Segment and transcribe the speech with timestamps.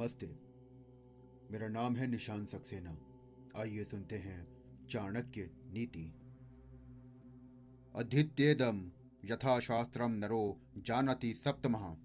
[0.00, 0.26] नमस्ते।
[1.50, 2.98] मेरा नाम है निशान सक्सेना।
[3.56, 4.48] आइए सुनते हैं
[4.86, 6.14] चाणक्य नीति।
[7.94, 8.92] अध्येदम
[9.24, 11.96] यथाशास्त्रम नरो जानति सप्तमः।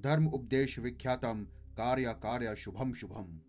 [0.00, 1.44] धर्म उपदेश विख्यातम
[1.76, 3.40] कार्य कार्य शुभम शुभम।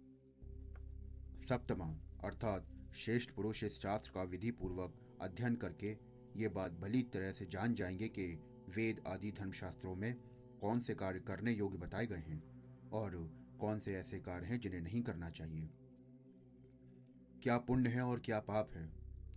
[1.40, 5.98] सप्तमा, अर्थात श्रेष्ठ पुरुष इस शास्त्र का विधि पूर्वक अध्ययन करके
[6.36, 8.28] ये बात भली तरह से जान जाएँगे कि
[8.76, 10.16] वेद आदि धर्मशास्त्रों में
[10.62, 12.44] कौन से कार्य करने योग्य बताए गए हैं
[12.90, 15.70] और कौन से ऐसे कार्य हैं जिन्हें नहीं करना चाहिए?
[17.44, 18.88] क्या पुण्य है और क्या पाप है?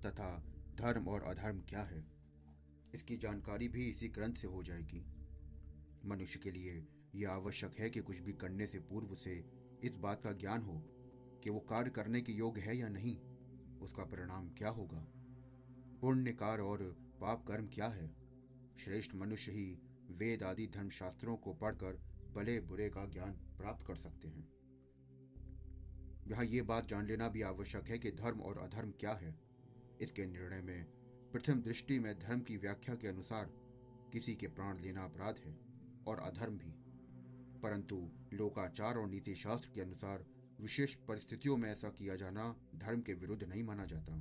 [0.06, 0.44] तथा
[0.78, 2.04] धर्म और अधर्म क्या है?
[2.94, 5.06] इसकी जानकारी भी इसी ग्रंथ से हो जाएगी।
[6.04, 9.44] मनुष्य के लिए यह आवश्यक है कि कुछ भी करने से पूर्व से
[9.84, 10.78] इस बात का ज्ञान हो
[11.42, 13.18] कि वो कार्य करने के योग्य है या नहीं।
[13.78, 15.06] उसका परिणाम क्या होगा?
[16.00, 18.14] पुण्य कार्य और पाप कर्म क्या है?
[18.84, 19.78] श्रेष्ठ मनुष्य ही
[20.10, 24.48] वेद आदि धर्मशास्त्रों को पढ़कर भले बुरे का ज्ञान प्राप्त कर सकते हैं।
[26.28, 29.40] यहाँ ये बात जान लेना भी आवश्यक है कि धर्म और अधर्म क्या है।
[30.00, 30.84] इसके निर्णय में
[31.32, 33.52] प्रथम दृष्टि में धर्म की व्याख्या के अनुसार
[34.12, 35.58] किसी के प्राण लेना अपराध है
[36.06, 36.74] और अधर्म भी।
[37.60, 40.24] परंतु लोकाचार और नीति शास्त्र के अनुसार
[40.60, 44.16] विशेष परिस्थितियों में ऐसा किया जाना धर्म के विरुद्ध नहीं माना जाता।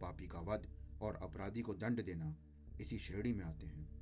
[0.00, 0.68] पापी का वध
[1.00, 2.36] और अपराधी को दंड देना
[2.80, 3.97] इसी श्रेणी में आते हैं।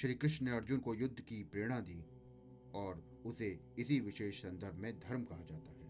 [0.00, 2.04] श्री कृष्ण ने अर्जुन को युद्ध की प्रेरणा दी
[2.74, 5.87] और उसे इसी विशेष संदर्भ में धर्म कहा जाता है।